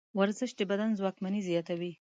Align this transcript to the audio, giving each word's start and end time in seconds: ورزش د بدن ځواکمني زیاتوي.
ورزش 0.19 0.51
د 0.55 0.61
بدن 0.71 0.89
ځواکمني 0.99 1.41
زیاتوي. 1.49 1.91